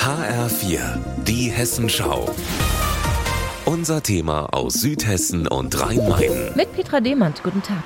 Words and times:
HR4, 0.00 0.80
die 1.26 1.50
Hessenschau. 1.50 2.34
Unser 3.66 4.02
Thema 4.02 4.46
aus 4.46 4.80
Südhessen 4.80 5.46
und 5.46 5.78
Rhein-Main. 5.78 6.52
Mit 6.54 6.72
Petra 6.72 7.00
Demand, 7.00 7.42
guten 7.42 7.62
Tag. 7.62 7.82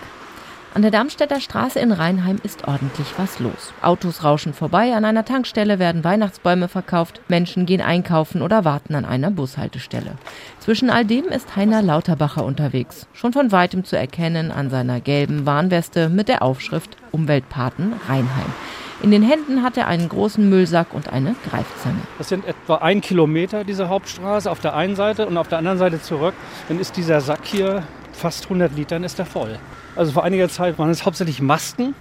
An 0.74 0.82
der 0.82 0.92
Darmstädter 0.92 1.40
Straße 1.40 1.80
in 1.80 1.90
Rheinheim 1.90 2.38
ist 2.44 2.68
ordentlich 2.68 3.08
was 3.16 3.40
los. 3.40 3.72
Autos 3.82 4.22
rauschen 4.22 4.54
vorbei, 4.54 4.94
an 4.94 5.04
einer 5.04 5.24
Tankstelle 5.24 5.80
werden 5.80 6.04
Weihnachtsbäume 6.04 6.68
verkauft, 6.68 7.20
Menschen 7.26 7.66
gehen 7.66 7.80
einkaufen 7.80 8.42
oder 8.42 8.64
warten 8.64 8.94
an 8.94 9.04
einer 9.04 9.32
Bushaltestelle. 9.32 10.12
Zwischen 10.60 10.90
all 10.90 11.04
dem 11.04 11.24
ist 11.24 11.56
Heiner 11.56 11.82
Lauterbacher 11.82 12.44
unterwegs, 12.44 13.08
schon 13.12 13.32
von 13.32 13.50
weitem 13.50 13.84
zu 13.84 13.98
erkennen 13.98 14.52
an 14.52 14.70
seiner 14.70 15.00
gelben 15.00 15.46
Warnweste 15.46 16.08
mit 16.10 16.28
der 16.28 16.42
Aufschrift 16.42 16.96
Umweltpaten 17.10 17.94
Rheinheim. 18.06 18.52
In 19.02 19.10
den 19.10 19.22
Händen 19.22 19.62
hat 19.62 19.76
er 19.76 19.86
einen 19.88 20.08
großen 20.08 20.48
Müllsack 20.48 20.94
und 20.94 21.08
eine 21.08 21.34
Greifzange. 21.48 21.98
Das 22.18 22.28
sind 22.28 22.46
etwa 22.46 22.76
ein 22.76 23.00
Kilometer, 23.00 23.64
diese 23.64 23.88
Hauptstraße, 23.88 24.50
auf 24.50 24.60
der 24.60 24.74
einen 24.74 24.96
Seite 24.96 25.26
und 25.26 25.36
auf 25.36 25.48
der 25.48 25.58
anderen 25.58 25.78
Seite 25.78 26.00
zurück. 26.00 26.34
Dann 26.68 26.78
ist 26.78 26.96
dieser 26.96 27.20
Sack 27.20 27.40
hier 27.44 27.82
fast 28.12 28.44
100 28.44 28.74
Litern 28.76 29.04
ist 29.04 29.18
er 29.18 29.26
voll. 29.26 29.58
Also 29.96 30.12
vor 30.12 30.24
einiger 30.24 30.48
Zeit 30.48 30.78
waren 30.78 30.90
es 30.90 31.04
hauptsächlich 31.04 31.42
Masken. 31.42 31.94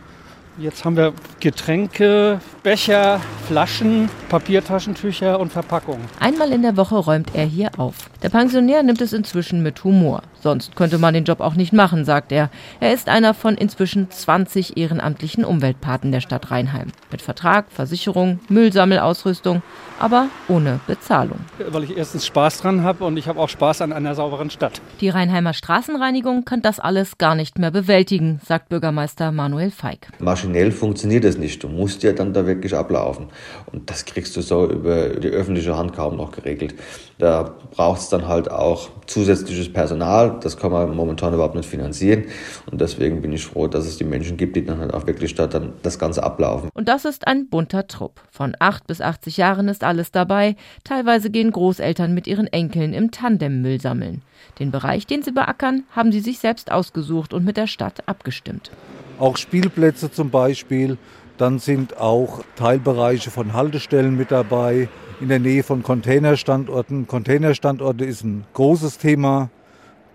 Jetzt 0.57 0.85
haben 0.85 0.95
wir 0.95 1.13
Getränke, 1.39 2.39
Becher, 2.63 3.19
Flaschen, 3.49 4.09
Papiertaschentücher 4.29 5.37
und 5.37 5.51
Verpackungen. 5.51 6.05
Einmal 6.21 6.53
in 6.53 6.61
der 6.61 6.77
Woche 6.77 6.95
räumt 6.95 7.31
er 7.35 7.43
hier 7.43 7.71
auf. 7.77 8.09
Der 8.23 8.29
Pensionär 8.29 8.83
nimmt 8.83 9.01
es 9.01 9.11
inzwischen 9.11 9.61
mit 9.61 9.83
Humor. 9.83 10.21
Sonst 10.39 10.75
könnte 10.77 10.97
man 10.97 11.13
den 11.13 11.25
Job 11.25 11.41
auch 11.41 11.55
nicht 11.55 11.73
machen, 11.73 12.05
sagt 12.05 12.31
er. 12.31 12.49
Er 12.79 12.93
ist 12.93 13.09
einer 13.09 13.33
von 13.33 13.55
inzwischen 13.55 14.09
20 14.09 14.77
ehrenamtlichen 14.77 15.43
Umweltpaten 15.43 16.13
der 16.13 16.21
Stadt 16.21 16.51
Rheinheim. 16.51 16.87
Mit 17.11 17.21
Vertrag, 17.21 17.65
Versicherung, 17.69 18.39
Müllsammelausrüstung, 18.47 19.61
aber 19.99 20.27
ohne 20.47 20.79
Bezahlung. 20.87 21.39
Weil 21.69 21.83
ich 21.83 21.97
erstens 21.97 22.25
Spaß 22.25 22.59
dran 22.59 22.83
habe 22.83 23.03
und 23.03 23.17
ich 23.17 23.27
habe 23.27 23.39
auch 23.39 23.49
Spaß 23.49 23.81
an 23.81 23.91
einer 23.91 24.15
sauberen 24.15 24.49
Stadt. 24.49 24.81
Die 25.01 25.09
Rheinheimer 25.09 25.53
Straßenreinigung 25.53 26.45
kann 26.45 26.61
das 26.61 26.79
alles 26.79 27.17
gar 27.17 27.35
nicht 27.35 27.59
mehr 27.59 27.71
bewältigen, 27.71 28.39
sagt 28.45 28.69
Bürgermeister 28.69 29.31
Manuel 29.33 29.71
Feig. 29.71 30.07
Maschinell 30.19 30.71
funktioniert 30.71 31.25
das 31.25 31.37
nicht. 31.37 31.61
Du 31.63 31.67
musst 31.67 32.03
ja 32.03 32.13
dann 32.13 32.33
da 32.33 32.45
wirklich 32.53 32.75
ablaufen. 32.75 33.27
Und 33.71 33.89
das 33.89 34.05
kriegst 34.05 34.35
du 34.35 34.41
so 34.41 34.69
über 34.69 35.09
die 35.09 35.29
öffentliche 35.29 35.77
Hand 35.77 35.93
kaum 35.93 36.17
noch 36.17 36.31
geregelt. 36.31 36.75
Da 37.19 37.55
braucht 37.71 38.01
es 38.01 38.09
dann 38.09 38.27
halt 38.27 38.49
auch 38.49 38.89
zusätzliches 39.05 39.71
Personal. 39.71 40.39
Das 40.41 40.57
kann 40.57 40.71
man 40.71 40.95
momentan 40.95 41.33
überhaupt 41.33 41.55
nicht 41.55 41.69
finanzieren. 41.69 42.25
Und 42.69 42.81
deswegen 42.81 43.21
bin 43.21 43.33
ich 43.33 43.45
froh, 43.45 43.67
dass 43.67 43.85
es 43.85 43.97
die 43.97 44.03
Menschen 44.03 44.37
gibt, 44.37 44.55
die 44.55 44.65
dann 44.65 44.79
halt 44.79 44.93
auch 44.93 45.07
wirklich 45.07 45.35
da 45.35 45.47
dann 45.47 45.73
das 45.83 45.99
Ganze 45.99 46.23
ablaufen. 46.23 46.69
Und 46.73 46.87
das 46.87 47.05
ist 47.05 47.27
ein 47.27 47.49
bunter 47.49 47.87
Trupp. 47.87 48.21
Von 48.31 48.55
8 48.59 48.87
bis 48.87 49.01
80 49.01 49.37
Jahren 49.37 49.67
ist 49.67 49.83
alles 49.83 50.11
dabei. 50.11 50.55
Teilweise 50.83 51.29
gehen 51.29 51.51
Großeltern 51.51 52.13
mit 52.13 52.27
ihren 52.27 52.47
Enkeln 52.47 52.93
im 52.93 53.11
Tandem 53.11 53.61
Müll 53.61 53.79
sammeln. 53.79 54.21
Den 54.59 54.71
Bereich, 54.71 55.07
den 55.07 55.23
sie 55.23 55.31
beackern, 55.31 55.83
haben 55.91 56.11
sie 56.11 56.19
sich 56.19 56.39
selbst 56.39 56.71
ausgesucht 56.71 57.33
und 57.33 57.45
mit 57.45 57.57
der 57.57 57.67
Stadt 57.67 58.07
abgestimmt. 58.07 58.71
Auch 59.19 59.37
Spielplätze 59.37 60.11
zum 60.11 60.29
Beispiel. 60.29 60.97
Dann 61.37 61.59
sind 61.59 61.97
auch 61.97 62.43
Teilbereiche 62.55 63.31
von 63.31 63.53
Haltestellen 63.53 64.15
mit 64.15 64.31
dabei 64.31 64.87
in 65.19 65.29
der 65.29 65.39
Nähe 65.39 65.63
von 65.63 65.81
Containerstandorten. 65.83 67.07
Containerstandorte 67.07 68.05
ist 68.05 68.23
ein 68.23 68.45
großes 68.53 68.97
Thema 68.97 69.49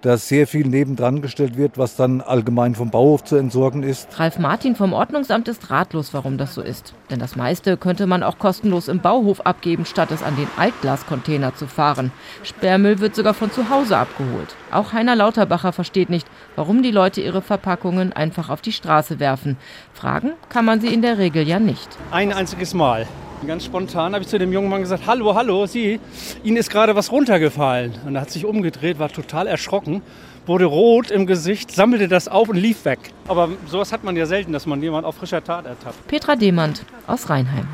dass 0.03 0.29
sehr 0.29 0.47
viel 0.47 0.67
nebendran 0.67 1.23
gestellt 1.23 1.57
wird, 1.57 1.79
was 1.79 1.97
dann 1.97 2.21
allgemein 2.21 2.75
vom 2.75 2.91
Bauhof 2.91 3.25
zu 3.25 3.37
entsorgen 3.37 3.83
ist. 3.83 4.19
Ralf 4.19 4.39
Martin 4.39 4.77
vom 4.77 4.93
Ordnungsamt 4.93 5.49
ist 5.49 5.71
ratlos, 5.71 6.15
warum 6.15 6.39
das 6.39 6.55
so 6.55 6.63
ist. 6.63 6.95
Denn 7.11 7.19
das 7.19 7.37
meiste 7.37 7.77
könnte 7.77 8.07
man 8.07 8.23
auch 8.23 8.39
kostenlos 8.39 8.89
im 8.89 9.01
Bauhof 9.01 9.41
abgeben, 9.47 9.85
statt 9.85 10.11
es 10.11 10.23
an 10.23 10.37
den 10.37 10.49
Altglascontainer 10.57 11.55
zu 11.55 11.67
fahren. 11.67 12.13
Sperrmüll 12.43 13.01
wird 13.01 13.15
sogar 13.15 13.35
von 13.35 13.51
zu 13.51 13.71
Hause 13.71 13.97
abgeholt. 13.97 14.55
Auch 14.71 14.93
Heiner 14.93 15.17
Lauterbacher 15.17 15.73
versteht 15.73 16.11
nicht, 16.11 16.29
warum 16.57 16.83
die 16.83 16.91
Leute 16.91 17.21
ihre 17.21 17.43
Verpackungen 17.43 18.13
einfach 18.13 18.51
auf 18.51 18.61
die 18.61 18.73
Straße 18.73 19.19
werfen. 19.19 19.57
Fragen 19.93 20.33
kann 20.49 20.65
man 20.65 20.81
sie 20.81 20.93
in 20.93 21.03
der 21.03 21.19
Regel 21.19 21.47
ja 21.47 21.59
nicht. 21.59 21.89
Ein 22.11 22.33
einziges 22.33 22.75
Mal. 22.75 23.07
Ganz 23.47 23.65
spontan 23.65 24.15
habe 24.15 24.23
ich 24.23 24.29
zu 24.29 24.39
dem 24.39 24.53
jungen 24.53 24.69
Mann 24.69 24.83
gesagt, 24.83 25.05
hallo, 25.07 25.35
hallo, 25.35 25.67
Sie, 25.67 26.01
Ihnen 26.43 26.57
ist 26.57 26.71
gerade 26.71 26.95
was 26.97 27.13
runtergefallen. 27.13 27.95
Und 28.05 28.17
er 28.17 28.23
hat 28.23 28.31
sich 28.31 28.45
umgedreht, 28.45 28.99
war 28.99 29.09
total 29.09 29.47
erschrocken, 29.47 30.03
wurde 30.45 30.65
rot 30.65 31.11
im 31.11 31.27
Gesicht, 31.27 31.71
sammelte 31.71 32.09
das 32.09 32.29
auf 32.29 32.49
und 32.49 32.57
lief 32.57 32.85
weg. 32.85 32.99
Aber 33.29 33.49
sowas 33.67 33.93
hat 33.93 34.05
man 34.05 34.17
ja 34.17 34.27
selten, 34.27 34.53
dass 34.53 34.67
man 34.67 34.83
jemand 34.83 35.07
auf 35.07 35.15
frischer 35.17 35.43
Tat 35.43 35.67
ertappt. 35.67 36.07
Petra 36.09 36.37
Demand 36.37 36.85
aus 37.07 37.31
Rheinheim. 37.31 37.69